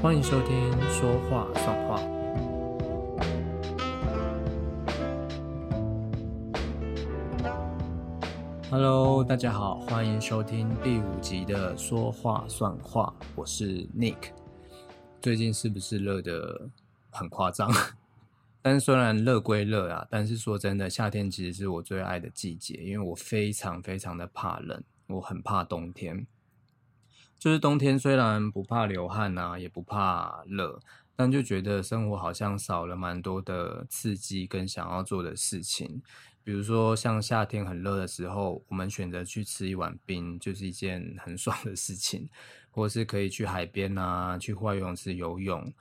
[0.00, 2.00] 欢迎收听《说话算话》。
[8.70, 14.30] Hello，大家好，欢迎收听第五集的《说话算话》，我是 Nick。
[15.20, 16.70] 最近是不是热的
[17.10, 17.68] 很夸张？
[18.62, 26.24] 但是虽然热归热啊，但是说真的，夏天其实是我最爱的季节，因为我非常非常的怕冷，我很怕冬天。
[27.38, 30.80] 就是冬天虽然不怕流汗呐，也不怕热，
[31.14, 36.02] 但就觉得生活好像少了蛮多的刺激跟想要做的事情。
[36.42, 42.28] 比如说像夏天很热的时候，我们选择去吃一碗冰，就是一件很 爽的事情，
[42.70, 45.72] 或是可以去海边啊，去户外游泳池游泳。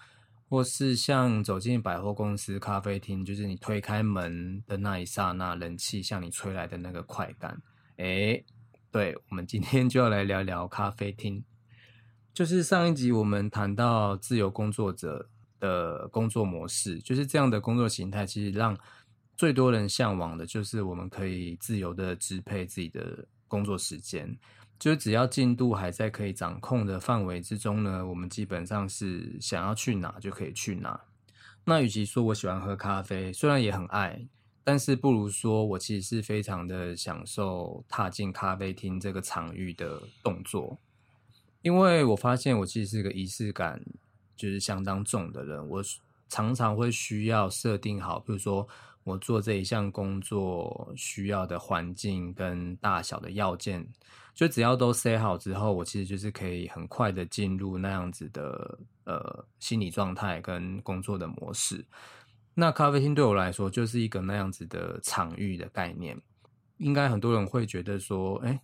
[0.49, 7.61] 或是像走进百货公司、咖啡厅，就是你推开门的那一刹那，冷气向你吹来的那个快感。
[7.97, 8.45] 诶，
[8.89, 11.43] 对，我们今天就要来聊聊咖啡厅。
[12.37, 15.27] 就是上一集我们谈到自由工作者
[15.59, 18.77] 的工作模式，就是这样的工作形态，其实让
[19.35, 24.37] 最多人向往的，就是我们可以自由的支配自己的工作时间。
[24.77, 31.01] 就是只要进度还在可以掌控的范围之中呢，我们基本上是想要去哪就可以去哪。
[31.65, 34.27] 那与其说我喜欢喝咖啡，虽然也很爱，
[34.63, 40.77] 但是不如说我其实是非常的享受踏进咖啡厅这个场域的动作。
[41.61, 43.81] 因为我发现我其实是个仪式感
[44.35, 45.83] 就是相当重的人，我
[46.29, 48.67] 常常会需要设定好，比如说
[49.03, 53.87] 我做这一项工作需要的环境跟大小的要件。
[54.33, 61.83] 就只要都塞好之后，我其实就是可以很快的进入那样子的呃心理状态跟工作的模式。
[62.53, 66.21] 那咖啡厅对我来说就是一个那样子的场域的概念。
[66.77, 68.61] 应该很多人会觉得说，哎，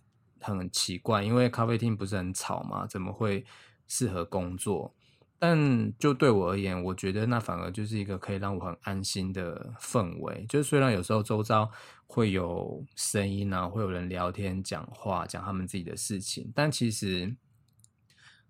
[0.52, 2.86] 很奇怪，因为咖啡厅不是很吵吗？
[2.86, 3.44] 怎么会
[3.86, 4.94] 适合工作？
[5.38, 10.46] 但就对我而言，我觉得那反而就是一个可以让我很安心的氛围。
[10.48, 11.70] 就是虽然有时候周遭
[12.06, 17.36] 会有声音啊，会有人聊天、讲话、讲他们自己的事情，但其实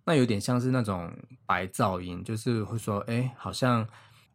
[0.04, 1.12] 那有点像是那种
[1.46, 3.88] 白噪音，就是会说，哎，好像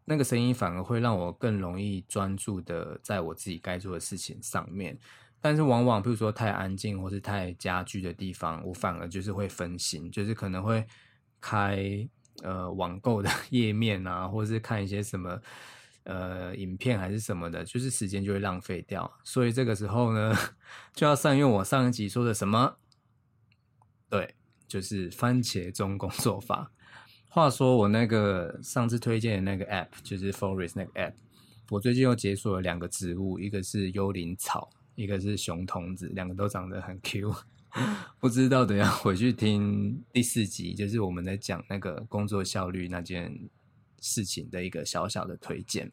[0.04, 5.00] 那个声音反而会让我更容易专注的在我自己该做的事情上面。
[5.42, 10.86] 但是往往比如说太安静或是太家具的地方，我反而就是会分心，就是可能会
[11.42, 12.08] 开。
[12.42, 15.42] 呃，网购的 页面啊，或是看一些什么
[16.06, 19.12] 呃影片还是什么的，就是时间就会浪费掉。
[19.26, 20.34] 所以这个时候呢，
[20.96, 22.78] 就要善用我上一集说的什么？
[24.10, 24.36] 对，
[24.70, 26.72] 就是番茄钟工作法。
[27.28, 31.16] 话说我那个上次推荐的那个 App，就是 Forest 那个 App，
[31.70, 37.34] 我最近又解锁了两个植物，一个是幽灵草，一个是熊童子，两个都长得很 Q。
[38.20, 43.50] 不知道等下回去听第四集，就是我们在讲那个工作效率那件
[44.02, 45.90] 事情的一个小小的推荐。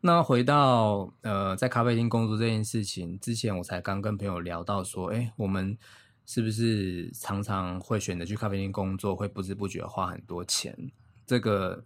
[0.00, 5.78] 那回到呃，在咖啡厅工作这件事情之前，我才刚跟朋友聊到说，哎，我们
[6.26, 10.76] 是不是常常会选择去咖啡厅工作，会不知不觉花很多钱？
[11.24, 11.84] 这个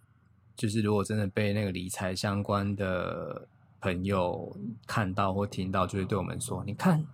[0.56, 3.46] 就是如果真的被那个理财相关的
[3.82, 4.56] 朋友
[4.86, 7.04] 看到或听到，就会对我们说，你看。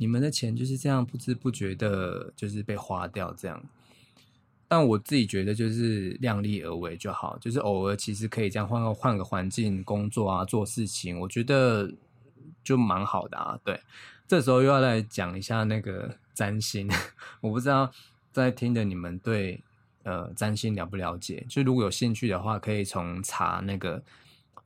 [0.00, 3.60] 你们的钱就是这样不知不觉的，就是被花掉这样。
[4.68, 11.92] 但我自己觉得就是量力而为就好，就是偶尔其实可以这样换个换个环境工作啊，做事情，我觉得
[12.62, 13.58] 就蛮好的啊。
[13.64, 13.80] 对，
[14.28, 16.88] 这时候又要来讲一下那个占星，
[17.42, 17.90] 我不知道
[18.30, 19.60] 在听的你们对
[20.04, 21.44] 呃占星了不了解？
[21.48, 24.00] 就如果有兴趣的话，可以从查那个。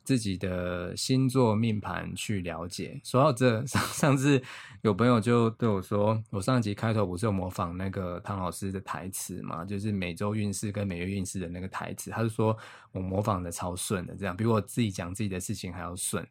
[0.05, 3.01] 自己的星座命盘去了解。
[3.05, 4.43] 说到这，上上次
[4.83, 9.65] 有朋友就对我说，我上集开头不是有模仿那个唐老师的台词嘛？
[9.65, 12.57] 就是每周运势跟每月运势的那个台词，他就说
[12.91, 16.27] 我模仿的超顺的，这样比我自己讲自己的事情还要顺。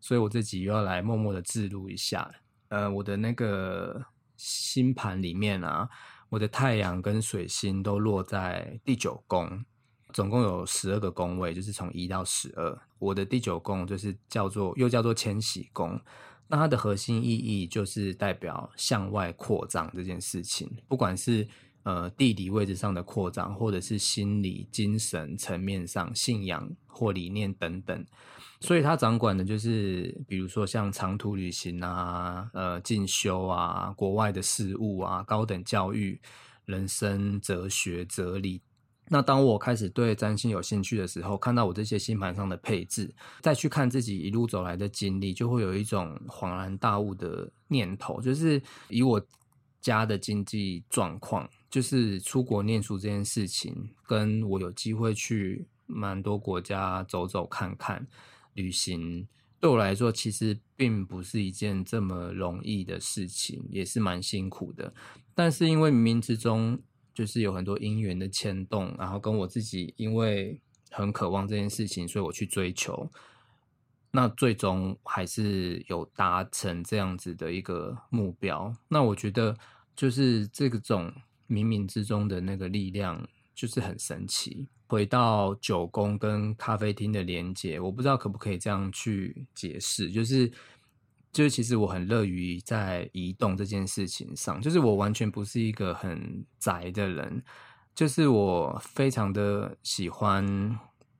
[0.00, 2.30] 所以我这集又要来默默的记录一下。
[2.68, 4.04] 呃，我的那个
[4.36, 5.88] 星盘里面啊，
[6.28, 9.64] 我的太阳跟水星都落在第九宫。
[10.16, 12.80] 总共有十二个宫位，就是从一到十二。
[12.98, 16.00] 我的第九宫就是叫做又叫做千禧宫，
[16.48, 21.46] 那它的核心意义就是代表向外扩张这件事情，不管是
[21.82, 28.02] 呃地理位置上的扩张，或者是心理精神层面上信仰或理念等等。
[28.60, 36.18] 所以它掌管的就是，比如说像长途旅行啊、呃进修啊、国外的事物啊、高等教育、
[36.64, 38.62] 人生哲学、哲理。
[39.08, 48.20] 那当我开始对占星有兴趣的时候，看到我这些星盘上的配置，再去看自己一路走来的经历，就会有一种恍然大悟的念头。
[48.20, 49.24] 就是以我
[49.80, 58.04] 家的经济状况，就是出国念书这件事情，跟我有机会去蛮多国家走走看看
[58.54, 59.28] 旅行，
[59.60, 64.92] 对我来说其实并不是一件这么容易的事情，也是蛮辛苦的。
[65.32, 66.76] 但是因为冥冥之中
[67.16, 70.60] 就是有很多因缘的牵动，然后跟我自己因为
[70.90, 73.10] 很渴望这件事情，所以我去追求。
[74.10, 78.70] 那最终还是有达成这样子的一个目标。
[78.88, 79.56] 那我觉得
[79.94, 81.10] 就是这种
[81.48, 84.68] 冥冥之中的那个力量，就是很神奇。
[84.88, 90.52] 回到九宫跟咖啡厅的连接，我不知道可不可以这样去解释，就是
[91.36, 97.42] 就是其实我很乐于在移动这件事情上，就是我完全不是一个很宅的人，
[97.94, 100.78] 就是我非常的喜欢。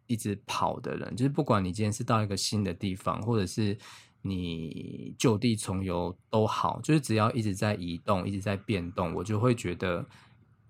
[0.08, 3.76] 一直跑的人，就是不管你今天是到一个新的地方，或者是
[4.22, 10.06] 你就地重游都好，就是只要一直在移动，一直在变动，我就会觉得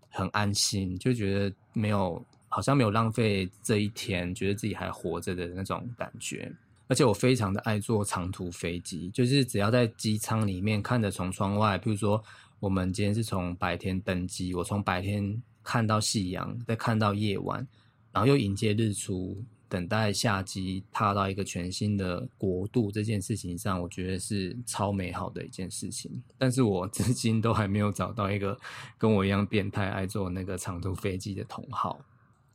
[0.08, 6.50] 很安心，就觉得没有好像没有浪费这一天，觉得自己还活着的那种感觉。
[6.88, 12.22] 而且我非常的爱坐长途飞机，就是只要在机舱里面看着从窗外，比如说
[12.60, 17.66] 我们今天是从白天登机，我从白天看到夕阳，再看到夜晚。
[18.12, 26.22] 然后又迎接日出，等待下机，踏到一个全新的国度，这件事情上，我觉得是超美好的一件事情。
[26.38, 28.58] 但是我至今都还没有找到一个
[28.96, 32.00] 跟我一样变态爱坐那个长途飞机的同好。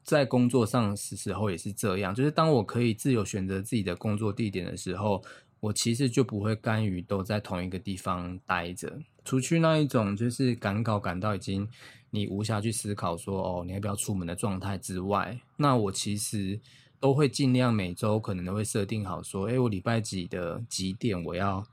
[0.04, 5.24] 在工作上时时候也是这样，就是当我可以自由选择自己的工作地点的时候，
[5.60, 9.00] 我其实就不会甘于都在同一个地方待着。
[9.24, 11.68] 除去那一种就是赶稿赶到已经。
[12.14, 16.60] 你无暇去思考说哦，你要不要出门的状态之外，那我其实
[17.00, 21.66] 都会尽量每周可能都会设定好说，哎，我礼拜几的几点我要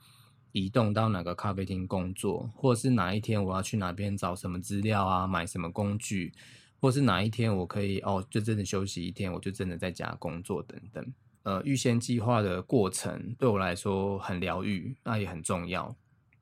[0.53, 6.33] 移动到哪个咖啡厅工作，或者是哪一天我要去哪边找什么资料啊，买什么工具，
[6.81, 11.13] 或是哪一天我可以哦，就真的休息一天，我就真的在家工作等等。
[11.43, 15.95] 呃，预先计划的过程对我来说很疗愈，那也很重要。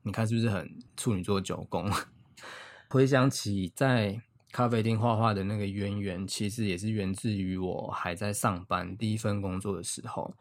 [0.03, 1.91] 你看是不是很处女座九宫？
[2.89, 10.33] 回想起在咖啡厅画画的那个渊源，其实也是源自于我还在上班第一份工作的时候。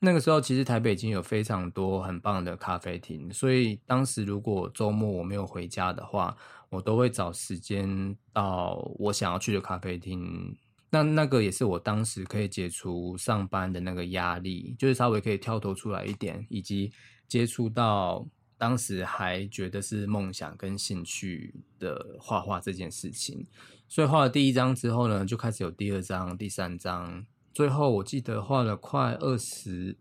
[0.00, 6.36] 那个时候，其实台北已经有非常多很棒的咖啡厅，所以当时如果周末我没有回家的话，
[6.74, 10.56] 我都会找时间到我想要去的咖啡厅。
[10.90, 16.92] 那那个也是我当时可以解除上班的那个压力，就是稍微可以跳脱出来一点，以及
[17.28, 18.26] 接触到。
[18.56, 23.44] 当时还觉得是梦想跟兴趣的画画这件事情，
[23.88, 29.98] 所以画了第一张之后呢，就开始有第二张、第三张，最后我记得画了快二十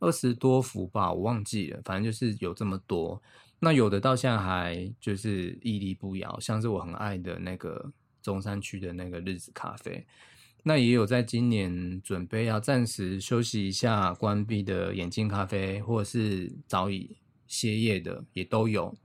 [0.00, 3.22] 二十多幅吧，我忘记了，反正就是有这么多。
[3.62, 10.04] 那有的到现在还就是屹立不摇，像是我很爱的那个中山区的那个日子咖啡，
[10.64, 17.16] 那也有在今年准备要暂时休息一下关闭的眼镜咖啡，或者是早已。
[17.48, 18.96] 歇业的也都有，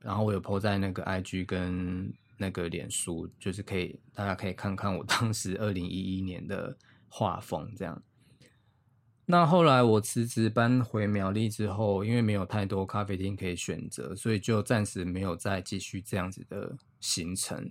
[0.00, 6.76] 然后我有 po 在那个 IG 跟那个脸书，就是可以大家可以看看我当时二零一一年的
[7.08, 8.02] 画风这样。
[9.24, 17.70] 那后来我辞职搬回苗栗之后，因为没有太多咖啡厅可以选择，所以就暂时没有再继续这样子的行程。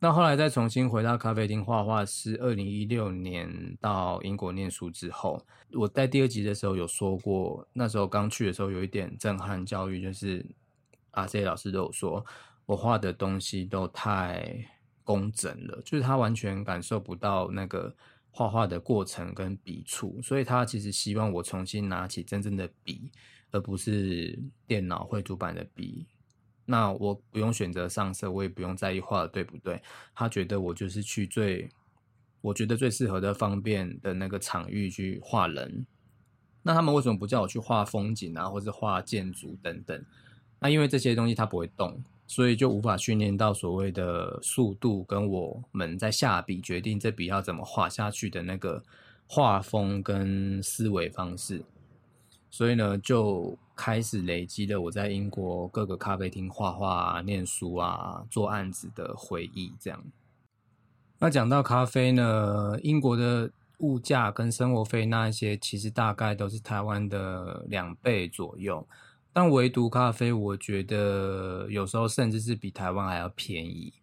[0.00, 5.44] 那后来再重新回到咖啡厅画画，是二零一六年到英国念书之后。
[5.72, 10.46] 我在第二集的时候有说过，那时候刚去的时候有一点震撼教育，就是
[11.10, 12.24] 阿 C 老师都有说
[12.64, 14.64] 我画的东西都太
[15.04, 17.94] 工整了，就是他完全感受不到那个
[18.30, 23.10] 画画的过程跟笔触，所以他其实希望我重新拿起真正的笔，
[23.50, 26.06] 而不是电脑绘图板的笔。
[26.64, 29.82] 那我不用选择上色，我也不用在意画的对不对。
[30.14, 31.68] 他觉得我就是去最，
[32.42, 35.86] 我觉得最适合的、方便的那个场域去画人。
[36.62, 40.04] 那他们为什么不叫我去画风景啊，或者画建筑等等？
[40.60, 48.84] 那因为这些东西它不会动，所以就无法训练到所谓的速度，跟我们在下笔决定这笔要怎么画下去的那个
[49.26, 51.64] 画风跟思维方式。
[52.50, 59.72] 所以呢，就开始累积了我在英国各个咖啡厅画画、念书啊、做案子的回忆。
[59.80, 60.04] 这样，
[61.18, 68.86] 那讲到咖啡呢，英国的物价跟生活费那一些，其实大概都是台湾的两倍左右。
[69.40, 73.94] 但唯独咖啡，我觉得有时候甚至是比台湾还要便宜。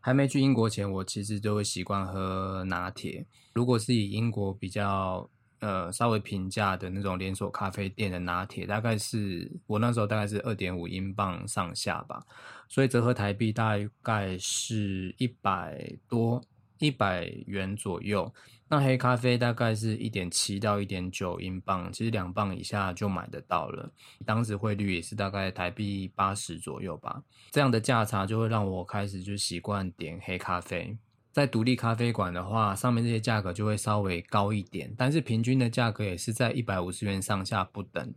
[0.00, 3.26] 还没去英国前，我其实都会习惯喝拿铁。
[3.52, 5.28] 如果是以英国比较
[5.60, 12.24] 呃稍微平价的那种连锁咖啡店的拿铁，大概是我那时候大概是二点五英镑上下吧，
[12.66, 16.42] 所以折合台币大概是一百多
[16.78, 18.32] 一百元左右。
[18.70, 23.90] 那黑咖啡大概是一点七到一点九英镑，其实两磅以下就买得到了。
[24.26, 30.98] 当时汇率也是大概台币八十左右吧，这样的价差就会让我开始就习惯点黑咖啡。
[31.32, 38.12] 在独立咖啡馆的话，上面这些价格就会稍微高一点，但是平均的价格也是在一百五十元上下不等，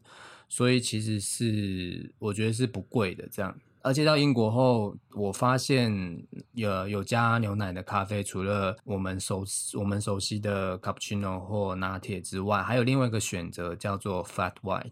[0.49, 3.57] 所以其实是我觉得是不贵的这样。
[3.83, 14.91] 而且到英国后，我发现有有加牛奶的咖啡，除了我们熟我们熟悉的 cappuccino 或拿铁之外，还有另外一个选择叫做 flat white。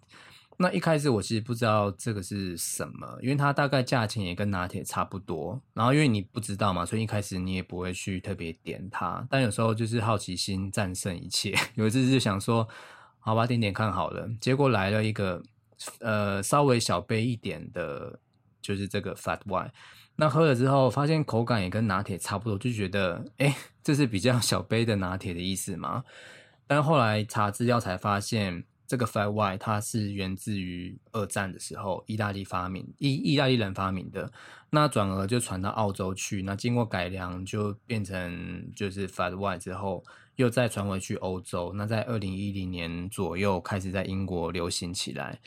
[0.57, 5.61] 那一开始我其实不知道这个是什么，因为它大概价钱也跟拿铁差不多。
[5.73, 9.25] 然后因为你不知道嘛，所以一开始你也不会去特别点它。
[9.29, 12.67] 但有时候就是好奇心战胜一切， 有一次就想说，
[13.19, 14.27] 好吧，点点看好了。
[14.41, 15.41] 结果来了一个
[15.99, 18.19] 呃稍微小杯一点的。
[18.61, 19.71] 就是这个 Flat white，
[20.15, 26.03] 那喝了之后发现口感也跟拿铁差不多，就觉得哎，这是比较 小杯的拿铁的意思吗？
[26.67, 34.31] 但后来查资料才发现，这个 Flat white 它是源自于二战的时候意大利发明，意意大利人发明的，
[34.69, 40.03] 那转而就传到澳洲去，那经过改良就变成就是 Flat white 之后，
[40.35, 45.39] 又再传回去欧洲，那在二零一零年左右开始在英国流行起来。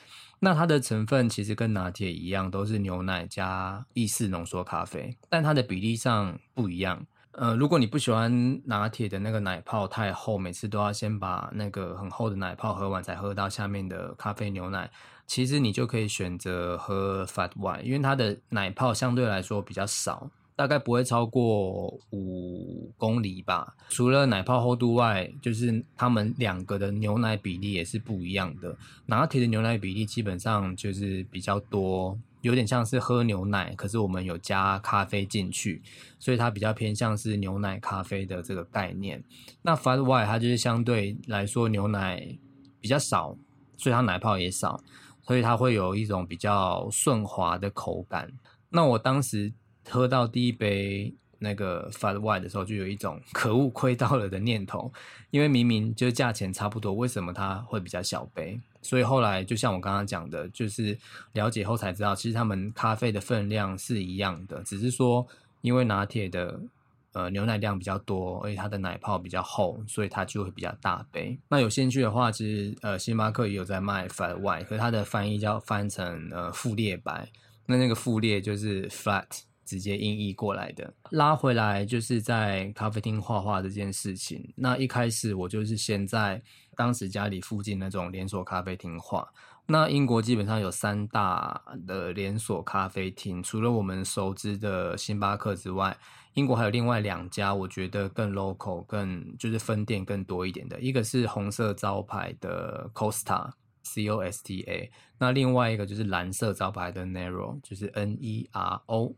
[0.45, 7.07] 那它的成分其实跟拿铁一样，都是牛奶加意式浓缩咖啡，但它的比例上不一样。
[7.31, 14.91] 呃，如果你不喜欢拿铁的那个奶泡太厚，每次都要先把那个很厚的奶泡喝完才喝到下面的咖啡牛奶，
[15.29, 20.29] 其实你就可以选择喝 Fat White，因为它的奶泡相对来说比较少。
[20.55, 23.75] 大概不会超过五公里吧。
[23.89, 28.77] 除了奶泡厚度外，就是他们两个的牛奶比例也是不一样的。
[29.07, 35.83] 拿铁的牛奶比例基本上就是比较多，有点像是喝牛奶，可是我们有加咖啡进去，
[36.19, 39.25] 所以它比较偏向是牛奶咖啡的这个概念。
[39.63, 42.39] 那 Fat White 它就是相对来说牛奶
[42.81, 43.37] 比较少，
[43.79, 44.81] 所以它奶泡也少，
[45.23, 48.31] 所以它会有一种比较顺滑的口感。
[48.69, 49.53] 那我当时。
[49.89, 54.93] 喝到第一杯那个 Flat White 的时候，就有一种可恶亏到了的念头，
[55.31, 58.61] 因为明明就价钱差不多，为什么它会比较小杯？
[58.81, 60.97] 所以后来就像我刚刚讲的，就是
[61.33, 65.27] 了解后才知道，其实他们咖啡的分量是一样的，只是说
[65.63, 66.61] 因为拿铁的
[67.13, 71.37] 呃牛奶量比较多，而且它的奶泡比较厚，所以它就会比较大杯。
[71.49, 77.29] 那有兴趣的话，其实呃星巴克也有在卖 Flat White，可是它的翻译叫翻成呃富列白，
[77.67, 79.27] 那那个富列就是 flat。
[79.65, 84.53] 直接音译过来的，拉回来就是在咖啡厅画画这件事情。
[84.57, 86.43] 那一开始我就是先在
[86.77, 89.29] 当时家里附近那种连锁咖啡厅画。
[89.67, 95.97] 那英国基本上有三大的连锁咖啡厅，除了我们熟知的星巴克之外，
[96.35, 100.81] 英国还有另外两家，我觉得更 local、更就是分店更多一点的。
[100.81, 109.15] 一个是红色招牌的 Costa，C O S T A，那另外一个就是蓝色招牌的 Nero，就是 N E R O。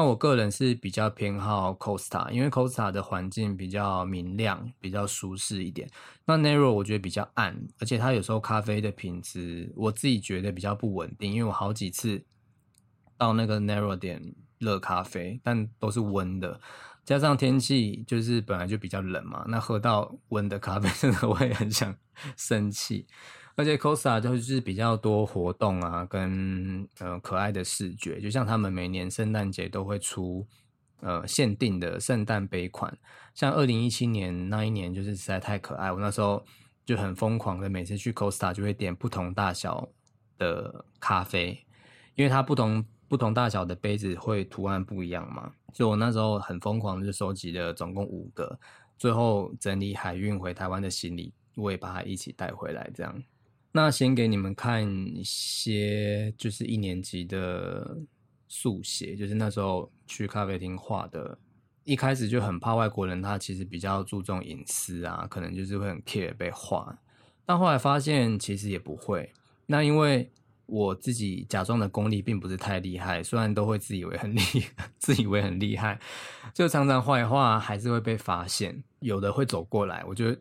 [0.00, 5.86] 那我个人是比较偏好 Costa，因为 Costa 的环境比较明亮，比较舒适一点。
[6.24, 11.30] 那 Nero 我觉得比较暗，而且它有时候咖啡的品质，我自己觉得比较不稳定。
[11.34, 12.24] 因为我好几次
[13.18, 16.58] 到那个 Nero 点热咖啡，但都是温的，
[17.04, 21.94] 加上天气就是本来就比较冷嘛，那喝到温的咖啡 真的会很想
[22.38, 23.06] 生气。
[23.60, 30.46] 而且 Costa 就是比较多活动啊，跟呃可爱的视觉，就像他们每年圣诞节都会出
[31.00, 32.96] 呃限定的圣诞杯款，
[33.34, 36.42] 像二零一七年那一年就是实在太可爱，我那时候
[36.86, 39.86] 就很疯狂的，每次去 Costa 就会点不同大小
[40.38, 41.62] 的咖啡，
[42.14, 48.58] 因为它不同不同大小的杯子会图案不一样嘛，所以我那时候很疯狂的就收集了总共五个，
[48.96, 53.22] 最后整理海运回台湾的行李，我也把它一起带回来，这样。
[53.72, 57.98] 那先给你们看一些，就是一年级的
[58.48, 61.38] 速写，就是那时候去咖啡厅画的。
[61.84, 66.98] 一开始就很怕外国人，他其实比较注重隐私啊，可能就是会很 care 被画。
[67.46, 69.32] 但后来发现其实也不会。
[69.66, 70.30] 那因为
[70.66, 74.40] 我自己假装的功力并不是太厉害，虽然都会自以为很厉，
[74.98, 76.00] 自以为很厉害，
[76.52, 78.82] 就常常画一画还是会被发现。
[78.98, 80.36] 有的会走过来，我觉得。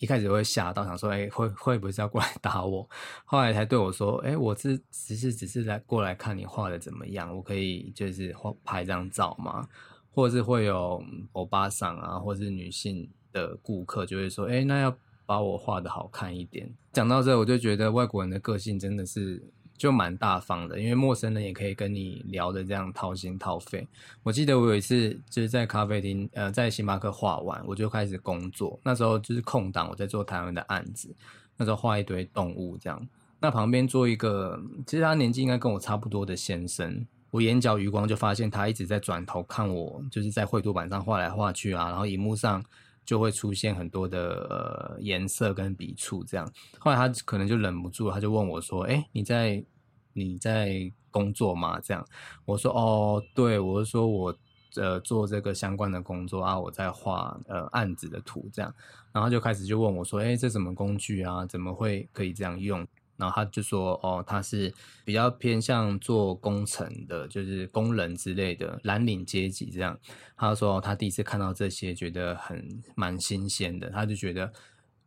[0.00, 2.88] 一开始会吓到，想说：“哎，会会不会是要过来打我？”
[3.24, 9.68] 后来才对我说：“哎，我是只是只是来过来看你画的怎么样，我可以就是画拍张照吗？”
[10.12, 11.00] 或是会有
[11.32, 16.68] 欧巴桑啊，或是女性的顾客就会说：“哎，那要把我画的好看一点。
[16.92, 19.40] 讲到这，我就觉得外国人的个性真的是
[19.80, 23.88] 就蛮大方的，因为陌生人也可以跟你聊的这样掏心掏肺。
[24.22, 28.78] 我记得我有一次就是在咖啡厅，呃，在星巴克画完，我就开始工作。
[28.84, 31.16] 那时候就是空档，我在做台湾的案子，
[31.56, 33.08] 那时候画一堆动物这样。
[33.40, 37.06] 那旁边坐一个，其实他年纪应该跟我差不多的先生。
[37.30, 42.62] 我眼角余光就发现他一直在转头看我，就是在绘图板上画来画去啊，然后荧幕上
[43.04, 46.50] 就会出现很多的呃颜色跟笔触这样。
[46.78, 49.64] 后来他可能就忍不住，他就问我说：“哎，你在
[50.12, 52.06] 你在工作吗？”这样
[52.44, 54.36] 我说：“哦，对，我是说我
[54.76, 58.72] 呃做这个相关的工作啊，我在画呃案子的图这样。”
[59.12, 61.44] 然后就开始就问我说：“哎，这什么工具啊？
[61.44, 62.86] 怎么会可以这样用？”
[63.20, 64.72] 然后他就说：“哦，他是
[65.04, 69.96] 比较偏向做工程的，就是工人之类的蓝领阶级这样。”
[70.36, 73.90] 他说他第一次看到这些，觉得很蛮新鲜的。
[73.90, 74.52] 他就觉得，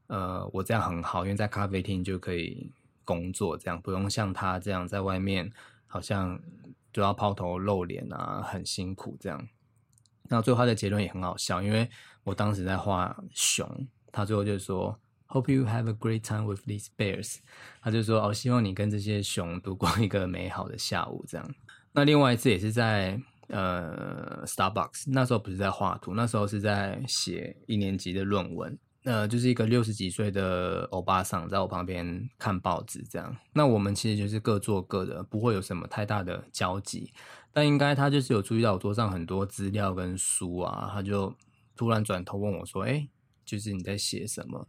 [0.07, 2.71] 呃，我这样很好，因为在咖啡厅就可以
[3.03, 5.51] 工作，这样不用像他这样在外面
[5.87, 6.39] 好像
[6.91, 9.47] 都要抛头露脸啊，很辛苦这样。
[10.29, 11.89] 那最后他的结论也很好笑，因为
[12.23, 14.99] 我当时在画熊，他最后就说。
[15.33, 17.37] Hope you have a great time with these bears。
[17.81, 21.55] 他就说：“哦，希望你跟这些熊度过一个美好的下午。”这样。
[21.91, 28.77] 那另外一次也是在呃 Starbucks，那时候不是在画图，那时候是在写一年级的论文。
[29.05, 33.35] 呃，就是一个六十几岁的欧巴桑在我旁边看报纸，这样。
[33.53, 37.11] 那我们其实就是各做各的，不会有什么太大的交集。
[37.51, 41.35] 但应该他就是有注意到我桌上很多资料跟书啊，他就
[41.75, 43.07] 突然转头问我说：“哎，
[43.43, 44.67] 就是你在写什么？”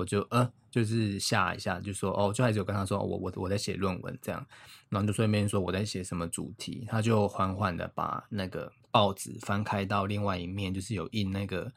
[0.00, 4.44] 我就呃，就是吓一下，就说哦，就还是有跟他说我我我在写论文这样，
[4.88, 11.70] 然后就顺便说我在写什么主题，他就缓缓的把那个报纸翻开到另外一面，就是有印那个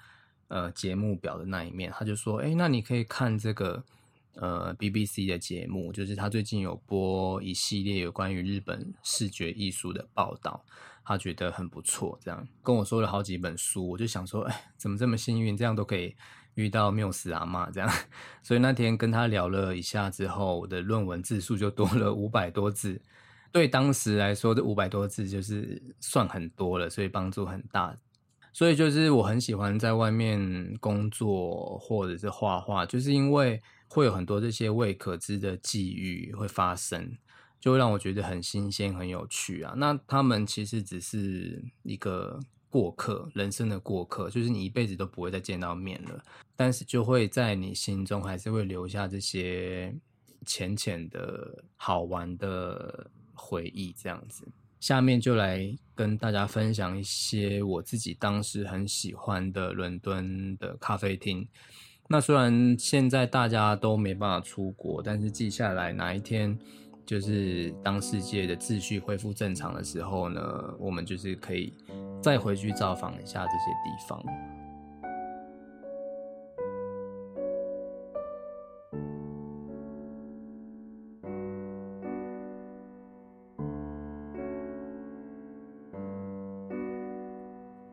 [0.48, 3.84] 呃节目表的那一面，他就说，哎，那你可以看这个
[4.36, 10.64] 呃 BBC 的节目，就是他最近有播一系列有关于日本视觉艺术的报道，
[11.04, 16.16] 他觉得很不错，这样跟我说了好几本书，我就想说，哎，怎么这么幸运，这样都可以。
[16.56, 17.90] 遇到缪斯阿妈这样，
[18.44, 23.02] 所以那天跟他聊了一下之后，我的论文字数就多了五百多字。
[23.52, 27.96] 对当时来说，这五百多字就是算很多了，所以帮助很大。
[28.52, 37.18] 所以就是我很喜欢在外面工作或者是画画，就是因为会有很多这些未可知的际遇会发生，
[37.60, 39.74] 就会让我觉得很新鲜、很有趣啊。
[39.78, 42.40] 那他们其实只是一个。
[42.74, 46.20] 过客，人生的过客，就是你一辈子都不会再见到面了，
[46.56, 49.96] 但是就会在你心中还是会留下这些
[50.44, 54.48] 浅浅的好玩的回忆，这样子。
[54.80, 61.48] 下面就来跟大家分享一些我自己当时很喜欢的伦敦的咖啡厅。
[62.08, 66.58] 那虽然现在大家都没办法出国，但是记下来哪一天。
[67.06, 71.74] 就是当世界的秩序恢复正常的时候呢，我们就是可以
[72.22, 74.24] 再回去造访一下这些地方。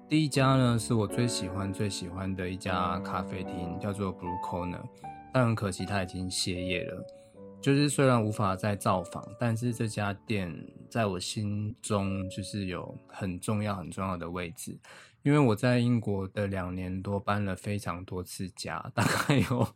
[0.08, 4.82] 第一家呢，是我最喜欢最喜欢的一家咖啡厅，叫做 Blue Corner，
[5.32, 7.19] 但很可惜它已经歇业了。
[7.60, 14.78] 就是虽然无法再造访，但是这家店在我心中就是有很重要很重要的位置，
[15.22, 19.68] 因为我在英国的两年多搬了非常多次家，大概有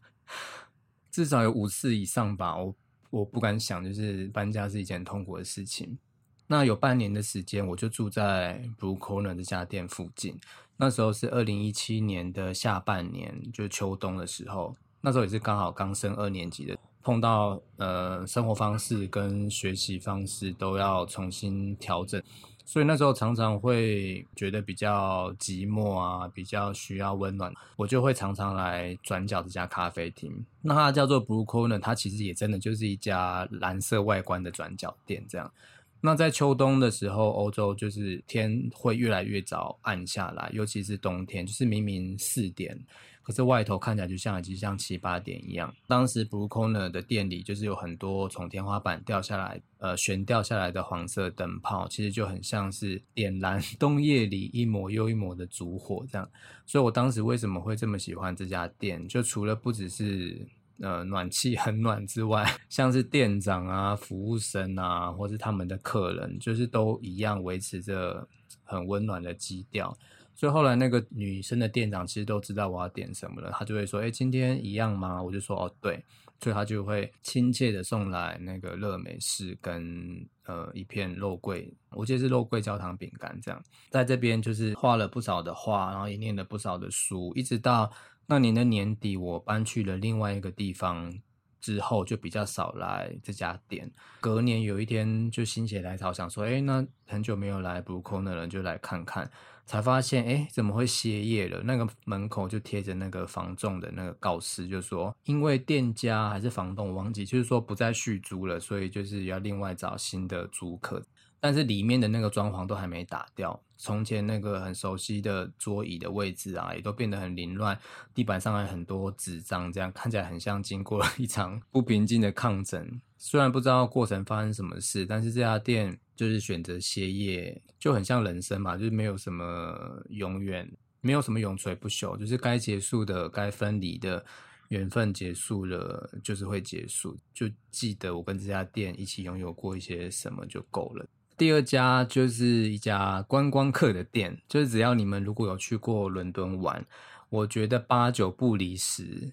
[1.11, 2.57] 至少有五次以上吧。
[2.57, 2.75] 我
[3.11, 5.99] 我不敢想，就是搬家是一件痛苦的事情。
[6.47, 10.41] 那有半年的时间，我就住在 Blue Corner 这家店附近。
[10.77, 16.75] 那时候是二零一七年的下半年，就秋冬的时候，那时候也是刚好刚升二年级的。
[17.03, 22.23] 碰到呃生活方式跟学习方式都要重新调整，
[22.65, 30.33] 所以那时候常常会觉得比较寂寞啊，比较需要温暖，我就会常常来转角这家咖啡厅。
[30.63, 35.53] 那它叫做 Blue Corner，它其实也真的就是一家蓝色外观的转角店这样。
[36.01, 42.79] 那在秋冬的时候，欧洲就是天会越来越早暗下来，尤其是冬天，就是明明四点。
[43.25, 45.75] 可是外头看起来就像已经像七八点一样。
[45.89, 56.29] 当时 Blue Corner 的店里就是有很多从天花板掉下来、呃悬掉下来的黄色灯泡，其实就很像是点燃 冬夜里一抹又一抹的烛火这样。
[56.67, 59.09] 所以我当时为什么会这么喜欢这家店？
[59.09, 60.47] 就除了不只是
[60.81, 68.27] 呃暖气很暖之外，像是店长啊、服务生啊，或是他们的客人，就是都一样维持着
[68.65, 69.97] 很温暖的基调。
[70.35, 76.05] 所以后来那个女生的店长其实都知道我要点什么了，她就会说：“哎，今天一样吗？”我就说：“哦，对。”
[76.41, 83.63] 所以她就会亲切的送来那个乐美式跟呃一片肉桂，我记得是肉桂焦糖饼干这样。
[83.91, 87.91] 在这边就是画了不少的画，然后也念了不少的书，一直到
[88.27, 91.15] 那年的年底，我搬去了另外一个地方。
[91.61, 93.91] 之后就比较少来这家店。
[94.21, 99.31] 隔年有一天就心血来潮，想说，哎，那很久没有来 Blue Corner 的人就来看看，
[99.67, 101.63] 才发现，哎，怎么会歇业了？
[101.65, 111.03] 那个门口就贴着那个房仲的那个告示，就说因为店家还是房东忘记，就是说不再续租了，所以就是要另外找新的租客。
[111.41, 117.79] 但是里面的那个装潢都还没打掉，从前那个很熟悉的桌椅的位置啊，也都变得很凌乱，
[118.15, 122.99] 地板上还很多纸张，这样看起来很像经过了一场 不平静的抗争。
[123.19, 134.25] 虽然不知道过程发生什么事，但是这家店就是选择歇业，就很像人生嘛，就是没有什么永远，没有什么永垂不朽，就是该结束的、该分离的
[134.69, 137.19] 缘分结束了，就是会结束。
[137.33, 141.07] 就记得我跟这家店一起拥有过一些什么就够了。
[141.37, 146.87] 第二家就是一家观光客的店，就是只要你们如果有去过伦敦玩，
[147.29, 149.33] 我觉得八九不离十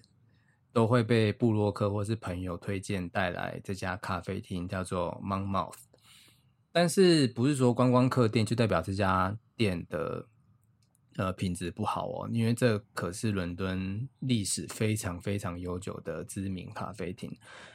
[0.72, 5.74] 都会被布洛克或是朋友推荐带来这家咖啡厅，叫做 Mouth。
[6.72, 10.26] 但是不是说观光客店就代表这家店的
[11.16, 12.28] 呃品质不好哦？
[12.32, 17.30] 因为这可是伦敦历史非常非常悠久的知名咖啡厅，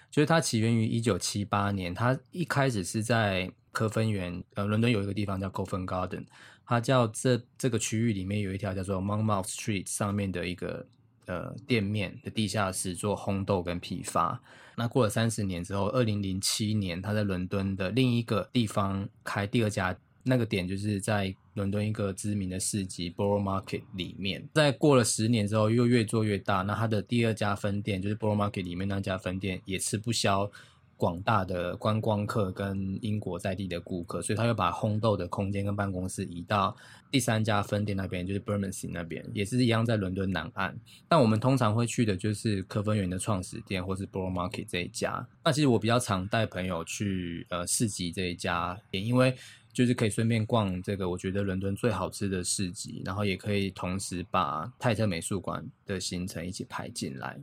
[0.10, 3.52] 就是它起源于一九七八年，它一开始是在。
[3.74, 6.26] 科芬园，呃，伦敦有一个地方叫 Covent Garden，
[6.66, 10.88] 它叫这这个区域里面有一条叫做 Monmouth Street 上面的一个
[11.28, 14.42] 呃店面的地下室做烘豆跟批发。
[14.76, 24.48] 那过了三十年之后，二零零七年，他在伦敦的另一个地方开第二家，那个点就是在伦敦一个知名的市集 Borough Market 里面。
[24.54, 26.62] 在过了十年之后，又越做越大。
[26.62, 30.52] 那他的第二家分店就是 Borough Market 里面那家分店，也吃不消。
[30.98, 36.76] 广大的观光客跟英国在地的顾客，所以他又把烘豆的空间跟办公室移到
[37.12, 40.76] 第三家分店那边，就是 Bermondsey 那边，也是一样在伦敦南岸。
[41.08, 45.26] 但我们通常会去的就是科芬园的创始店，或是 Borough Market 这一家。
[45.46, 49.36] 那其实我比较常带朋友去呃市集这一家店，因为
[49.72, 57.40] 就是可以顺便逛这个我觉得伦敦最好吃的市集，然后也可以同时把泰特美术馆的行程一起排进来。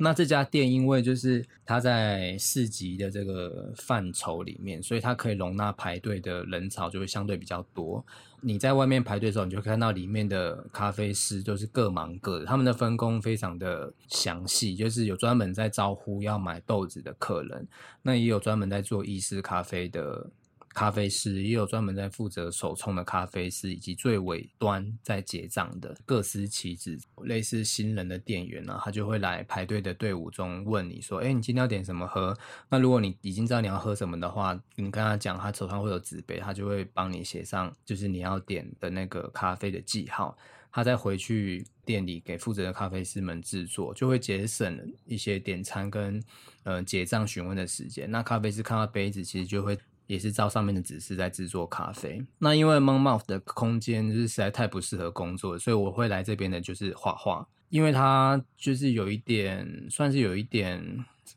[0.00, 8.04] 那这家店因为就是它在市集的这个范畴里面，所以它可以容纳排队的人潮就会相对比较多。
[8.40, 17.66] 你在外面排队的时候，你就看到里面的咖啡师都是各忙各的，他们的分工非常的详细，就是有专门在招呼要买豆子的客人，
[18.02, 20.30] 那也有专门在做意式咖啡的。
[20.74, 26.98] 咖啡师也有专门在负责手冲的咖啡师，以及最尾端在结账的各司其职。
[27.24, 32.36] 类似新人的店员呢，他就会来排队的队伍中问你说：“哎，你今天要点什么喝？”
[32.70, 40.36] 那如果你已经知道你要喝什么的话，你跟他讲，他手上会有纸杯，他就会帮你写上就是你要点的那个咖啡的记号。
[40.70, 46.22] 他再回去店里给负责的咖啡师们制作，就会节省一些点餐跟
[46.62, 48.08] 呃结账询问的时间。
[48.08, 49.76] 那咖啡师看到杯子，其实就会。
[50.08, 52.20] 也是照上面的指示在制作咖啡。
[52.38, 60.82] 那因为 Monmouth 的空间就是实在太不适合工作，所以我会来这边的就是画画，因为它就是有一点算是有一点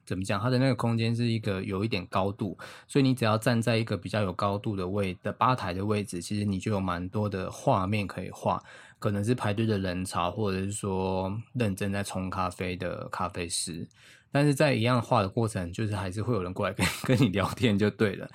[0.05, 2.57] 怎么讲，它的那个空间是一个有一点高度，
[2.88, 8.63] 所以你只要站在一个比较有高度的位的吧台的位置，其实你就有蛮多的画面可以画，
[8.99, 13.86] 可能是排队的人潮，或者是说认真在冲咖啡的咖啡师。
[14.34, 18.25] 但是在一样画的过程，就是还是会有人过来跟 跟你聊天就对了。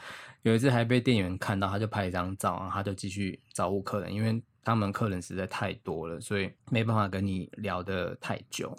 [0.47, 8.79] 有一次还被店员看到，他就拍一张照，然后他就继续找顾客人，因为他们客人实在太多了，所以没办法跟你聊得太久。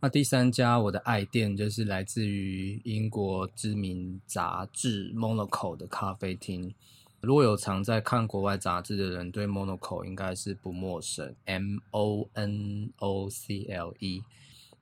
[0.00, 6.74] 那第三家我的爱店就是来自于英国知名杂志 Monaco 的咖啡厅。
[7.20, 11.34] 如果有常在看国外杂志的人，对 Monaco 应该是不陌生。
[11.44, 14.22] M O N O C L E，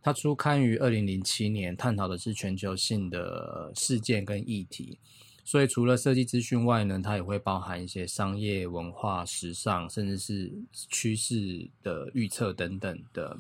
[0.01, 5.01] 它初刊于二零零七年，探讨的是全球性的事件跟议题。
[5.49, 13.39] 所以，除了设计资讯外呢，它也会包含一些商业、文化、时尚，甚至是趋势的预测等等的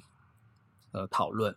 [0.92, 1.53] 呃讨论。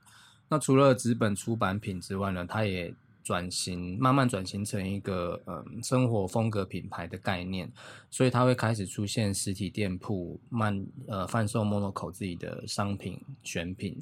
[0.47, 2.91] 那除了纸本出版品之外呢，它也
[3.23, 7.71] 转型，慢慢转型成一个嗯生活风格品牌的概念。
[8.09, 14.01] 所以，它会开始出现实体店铺，慢呃贩售 Monoco 自己的商品选品。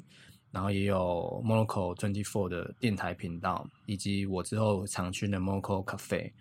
[0.50, 6.32] 然后也有 Monaco Twenty Four 的电台频道，以及我之后常去的 Monaco Cafe。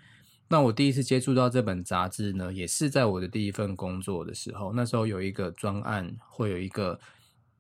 [0.50, 4.72] 那我第一次接触到这本杂志呢，也是在我的第一份工作的时候。
[4.72, 6.98] 那时候有一个专案，会有一个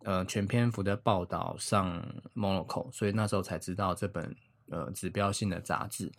[0.04, 2.02] 呃全篇幅的报道上
[2.34, 4.34] Monaco，所以那时候才知道这本
[4.70, 6.10] 呃指标性的杂志。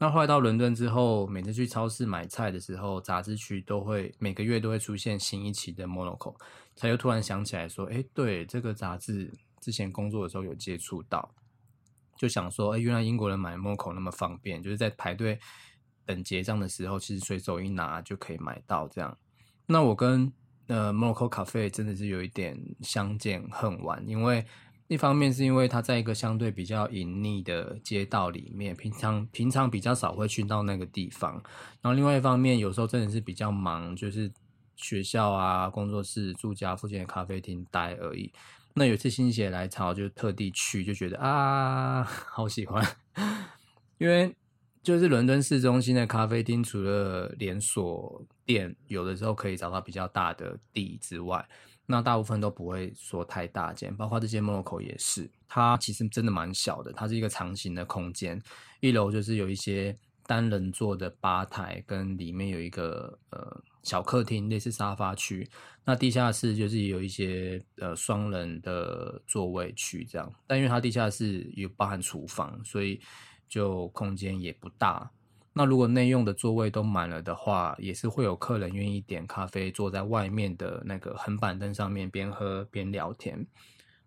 [0.00, 6.36] 那后来到伦敦之后，每次去超市买菜的时候，杂志区都会每个月都会出现新一期的 Monaco，
[6.76, 11.34] 才又突然想起来说，哎，对这个杂志之前工作的时候有接触到，
[12.16, 15.38] 就想说，哎，原来英国人买 Moco 那么方便，就是在排队。
[16.08, 18.88] 等结账的时候，其实随手一拿就可以买到。
[18.88, 19.18] 这样，
[19.66, 20.32] 那我跟
[20.66, 24.46] 呃 Monaco Cafe 真的是有一点相见恨晚，因为
[24.86, 31.34] 一方面是因为它在一个相对比较隐匿的街道里面，平常平常比较少会去到那个地方。
[31.82, 34.32] 然后另外一方面，有时候真的是比较忙，就是
[34.76, 38.32] 学校啊、工作室、住家附近的咖啡厅待而已。
[38.78, 42.82] 那有一次心血来潮，就特地去，就觉得啊， 好喜欢，
[43.98, 44.34] 因为。
[44.80, 51.46] 就是伦敦市中心的咖啡厅，除了连锁店有的时候可以找到比较大的地之外，
[51.84, 55.28] 那大部分都不会说太大间，包括这些 Monaco 也是。
[55.46, 58.40] 它其实真的蛮小的，它是一个长形的空间。
[58.80, 59.94] 一楼就是有一些
[60.26, 65.48] 单人座的吧台，跟里面有一个呃小客厅，类似沙发区。
[65.84, 73.00] 那地下室就是有一些呃双人的座位区这样，但因为它地下室有包含厨房，所以。
[73.50, 75.10] 就空间也不大，
[75.54, 83.46] 那如果内用的座位都满了的话，也是会有客人愿意点咖啡，坐在外面的那个横板凳上面边喝边聊天。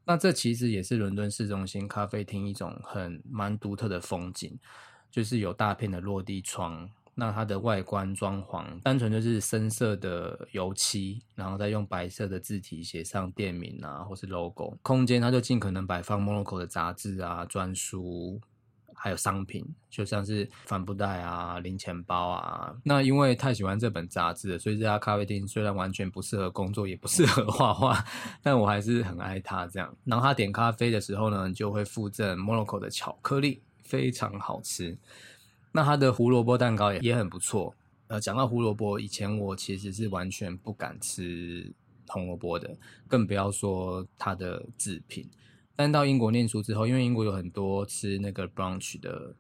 [0.06, 4.60] 那这其实也是伦敦市中心咖啡厅一种很蛮独特的风景，
[5.10, 14.78] 就是有大片的落地窗，那它的外观装潢单纯就是深色的油漆，然后再用白色的字体写上店名啊，或是 logo。
[14.82, 18.39] 空间它就尽可能摆放 Monaco 的杂志啊、专书。
[18.93, 22.71] 还有商品，就像是帆布袋啊、零钱包啊。
[22.84, 28.06] 那因为太喜欢这本杂志了，所以这家咖啡厅虽然完全不适合工作，也不适合画画，
[28.43, 29.65] 但我还是很爱它。
[29.65, 34.95] 这样，然后他点咖啡的时候呢，就会附赠 Monaco 的巧克力，非常好吃。
[35.72, 37.74] 那他的胡萝卜蛋糕也也很不错。
[38.08, 41.74] 呃，讲到胡萝卜，以前我其实是完全不敢吃
[42.08, 45.26] 红萝卜的，更不要说它的制品。
[45.78, 49.34] 但到英国念书之后，因为英国有很多吃那个 brunch 的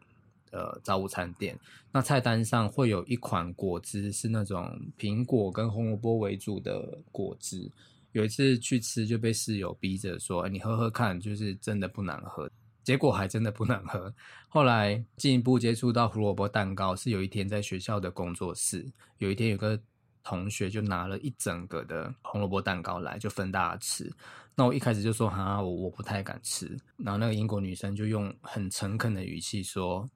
[0.51, 1.59] 呃早午餐店，
[1.91, 7.69] 那菜单上会有一款果汁是那种苹果跟红萝卜为主的果汁。
[8.13, 12.49] 有一次去吃就被室友逼着说：“你喝喝看，就是真的不难喝。”
[12.83, 14.13] 结果还真的不能喝。
[14.47, 19.79] 后来进一步接触到胡萝卜蛋糕，是有一天在学校的工作室，有一天有个。
[20.23, 24.07] 同学就拿了一整个的红萝卜蛋糕来，就分大家吃。
[24.53, 26.77] 那我一开始就说哈，我我不太敢吃。
[26.97, 30.07] 然后那个英国女生就用很诚恳的语气说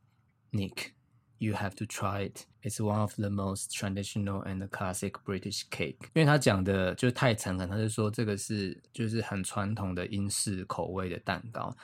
[0.52, 0.90] ：“Nick,
[1.40, 2.42] you have to try it.
[2.62, 11.76] It's one of the most traditional and classic British cake。”因为她讲的就是太诚恳，她就说这个是就是很传统的英式口味的蛋糕。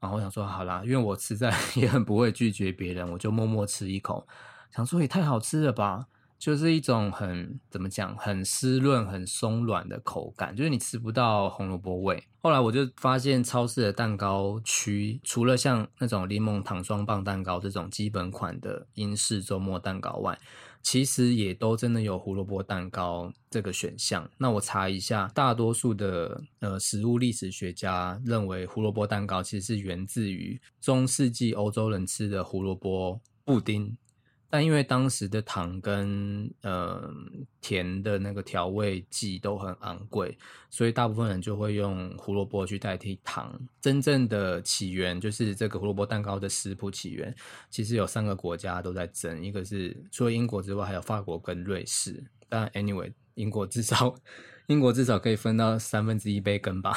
[0.00, 4.26] 然后我想说好啦，因为我实在 也很不会拒绝别人，我就默默吃一口，
[4.70, 6.06] 想说也太好吃了吧。
[6.38, 12.22] 就是一种很怎么讲，很湿润、很松软的口感，就是你吃不到红萝卜味。
[12.42, 20.38] 后来我就发现，超市的蛋糕区除了像那种柠檬糖霜棒蛋糕这种基本款的英式周末蛋糕外，
[20.82, 24.30] 其实也都真的有胡萝卜蛋糕这个选项。
[24.38, 33.96] 那我查一下，大多数的呃食物历史学家认为，胡萝卜蛋糕其实是源自于中世纪欧洲人吃的胡萝卜布丁。
[34.48, 37.12] 但因为当时的糖跟呃
[37.60, 40.38] 甜的那个调味剂都很昂贵，
[40.70, 43.58] 所以大部分人就会用胡萝卜去代替糖。
[43.80, 47.34] 真正的起源就是这个胡萝卜蛋糕的食谱起源，
[47.70, 52.22] 其实有三个国家都在争，一个是除了英国之外，还有法国跟瑞士。
[52.48, 54.14] 但 anyway，英国至少
[54.68, 56.96] 英国至少可以分到三分之一杯羹吧。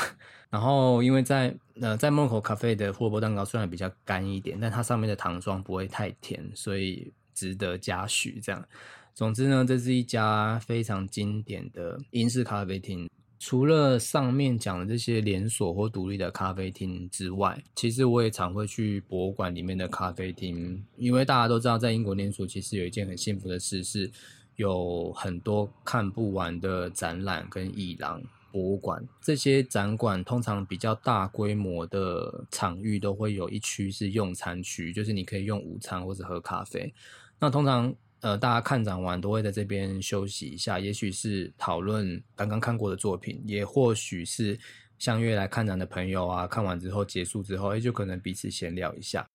[0.52, 7.12] 然后因为在呃在梦口咖啡的胡萝卜蛋糕虽然比较干一点，但它上面的糖霜不会太甜，所以。
[7.40, 8.68] 值得嘉许，这样。
[9.16, 13.10] 总之呢，这是一家非常经典的英式咖啡厅。
[13.40, 24.12] 除了上面讲的这些连锁或独立的咖啡厅之外，其实我也常会去博物馆里面的咖啡厅，因为大家都知道，在英国念书其实有一件很幸福的事，是
[24.58, 28.22] 有很多看不完的展览跟艺廊。
[28.52, 36.92] 博物馆这些展馆通常比较大规模的场域，都会有一区是用餐区，就是你可以用午餐或者喝咖啡。
[37.40, 44.60] 那通常，呃，大家看展完都会在这边休息一下，也许是讨论刚刚看过的作品，也或许是
[44.98, 49.26] 相约来看展的朋友啊，看完之后结束之后，哎，就可能彼此闲聊一下。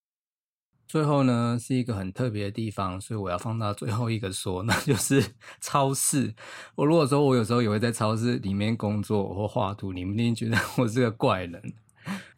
[0.86, 5.24] 最后呢，是一个很特别的地方，所以我要放到最后一个说，那就是
[5.62, 6.34] 超市。
[6.74, 11.74] 我如果说我有时候也会在超市里面工作或画图，你们一定觉得我是个怪人。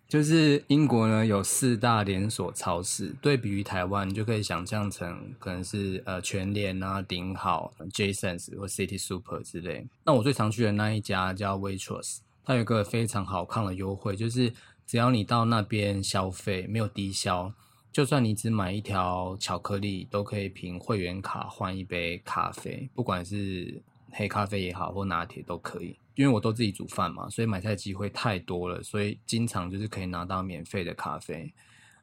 [0.09, 9.87] 就是英国呢有四大连锁超市，对比于台湾，你就可以想象成可能是呃全联啊、顶好、Jasons 或 City Super 之类。
[10.05, 14.53] 那我最常去的那一家叫 Waitrose，它有一个非常好看的优惠，就是
[14.87, 17.53] 只要你到那边消费，没有低消。
[17.92, 25.97] 就算你只买一条巧克力，都可以凭会员卡换一杯咖啡，不管是黑咖啡也好，或拿铁都可以。
[26.16, 31.55] 因为我都自己煮饭嘛，所以买菜机会太多了，所以经常就是可以拿到免费的咖啡。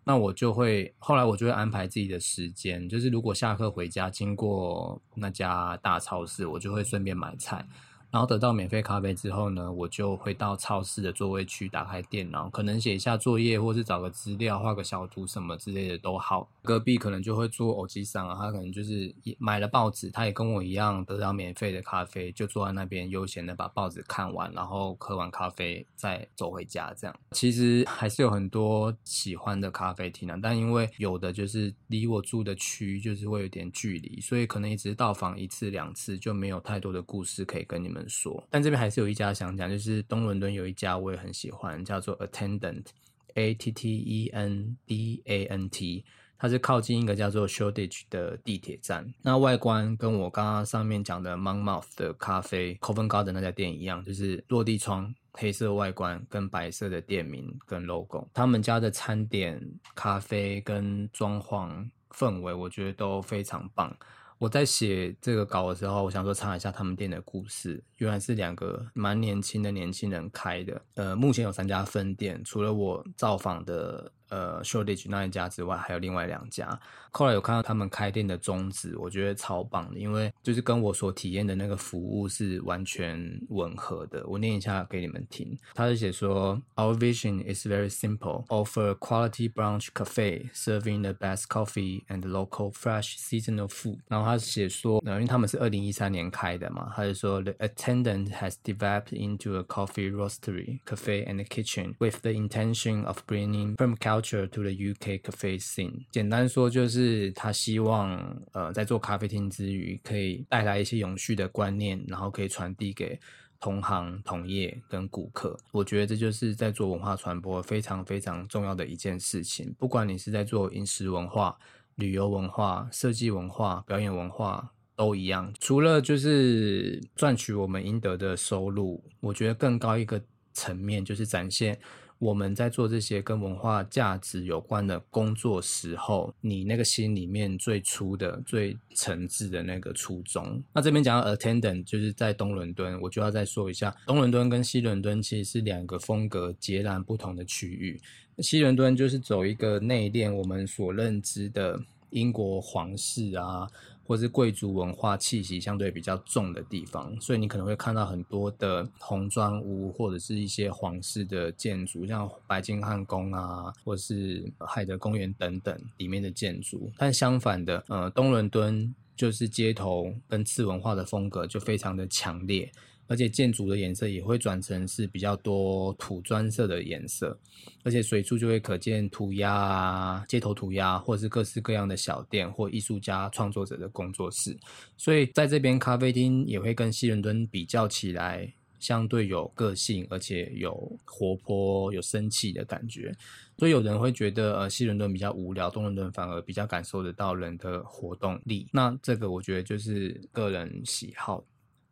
[0.05, 7.65] 那我就会后来我就会安排自己的时间，就是如果下课回家经过那家大超市，我就会顺便买菜。
[8.13, 16.47] 然后得到免费咖啡之后呢，我就会到超市的座位区打开电脑，可能写一下作业，或是找个资料、画个小图什么之类的都好。
[16.61, 26.93] 隔壁可能就会做偶机上啊，他可能就是买了报纸，他也跟我一样得到免费的咖啡，就坐在那边悠闲的把报纸看完，然后喝完咖啡再走回家。
[26.95, 38.02] 这样其实还是有很多喜欢的咖啡厅啊，但因为有的就是离我住的区就是会有点距离，所以可能一直到访一次两次就没有太多的故事可以跟你们。
[38.07, 46.03] 说，但这边还是有一家想讲，就是东伦敦有一家我也很喜欢，叫做 Attendant，A T T E N D A N T，
[46.37, 49.13] 它是靠近一个叫做 Shoreditch 的地铁站。
[49.21, 58.27] 那外观跟我刚刚上面讲的 Monmouth 的咖啡 Coven Garden 那家店一样，就是落地窗、黑色外观跟白色的店名跟 logo。
[58.33, 59.59] 他们家的餐点、
[59.95, 63.95] 咖啡跟装潢氛围，我觉得都非常棒。
[64.37, 67.83] 我在写这个稿的时候，我想说查一下他们店的故事。
[67.97, 70.81] 原来是两个蛮年轻的年轻人开的。
[70.95, 74.11] 呃，目前有三家分店，除了我造访的。
[74.33, 76.79] 呃，Shortage 那一家之外，还有另外两家。
[77.11, 84.25] 后来有看到他们开店的宗旨，我觉得超棒的，因为就是跟我所体验的那个服务是完全吻合的。
[84.25, 93.15] 我念一下给你们听，他是写说：Our vision is very simple, offer quality brunch cafe serving the best coffee and local fresh
[93.19, 93.99] seasonal food。
[94.07, 103.75] 然后他写说，因为他们是二零一三年开的嘛，他就说：The attendant has developed into a coffee roastery, cafe and kitchen with the intention of bringing
[103.75, 113.19] firm cow.” To the UK cafe scene，简单说就是他希望呃在做咖啡厅之余，可以带来一些永续的观念，然后可以传递给
[113.59, 115.59] 同行同业跟顾客。
[115.73, 119.75] 我觉得这就是在做文化传播非常非常重要的一件事情。
[119.77, 121.57] 不管你是在做饮食文化、
[121.95, 125.53] 旅游文化、设计文化、表演文化都一样。
[125.59, 130.21] 除了就是赚取我们应得的收入，我觉得更高一个
[130.53, 131.77] 层面就是展现。
[132.19, 140.63] 我们在做这些跟文化价值有关的工作时候，你那个心里面最初的、最诚挚的那个初衷。
[140.73, 147.99] 那这边讲到 attendant，就是在东伦敦，我就要再说一下，东伦敦跟西伦敦其实是两个风格截然不同的区域。
[148.39, 151.79] 西伦敦就是走一个内敛，我们所认知的
[152.11, 153.67] 英国皇室啊。
[154.05, 166.91] 或是贵族文化气息相对比较重的地方，所以你可能会看到很多的红砖屋，或者是一些皇室的建筑，像白金汉宫啊，或是海德公园等等里面的建筑。
[166.97, 172.71] 但相反的，呃，东伦敦就是街头跟次文化的风格就非常的强烈。
[173.07, 177.37] 而且建筑的颜色也会转成是比较多土砖色的颜色，
[177.83, 184.57] 而且随处就会可见涂鸦啊、街头涂鸦，或是各式各样的小店或艺术家创作者的工作室。
[184.97, 193.13] 所以在这边咖啡厅也会跟西伦敦比较起来，相对有个性，而且有活泼、有生气的感觉。
[193.57, 198.67] 所以有人会觉得，呃，西伦敦比较无聊，东伦敦反而比较感受得到人的活动力。
[198.71, 201.43] 那这个我觉得就是个人喜好。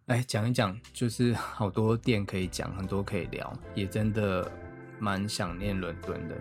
[0.08, 4.52] 哎讲一讲，就是好多店可以讲，很多可以聊，也真的
[5.00, 6.36] 蛮想念伦敦的。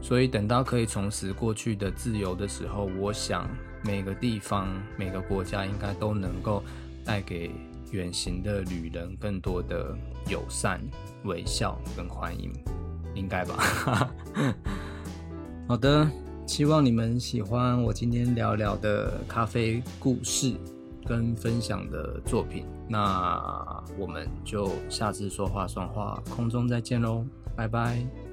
[0.00, 3.48] 所以等到可以重拾过去的自由的时候，我想
[3.84, 6.64] 每个地方、每个国家应该都能够
[7.04, 7.52] 带给
[7.92, 9.96] 远行的旅人更多的
[10.28, 10.80] 友善、
[11.24, 12.50] 微笑跟欢迎，
[13.14, 14.10] 应该吧？
[15.68, 16.10] 好的，
[16.46, 20.56] 希望你们喜欢我今天聊聊的咖啡故事。
[21.06, 27.24] 跟分享的作品，那我们就下次说话算话，空中再见喽，
[27.56, 28.23] 拜拜。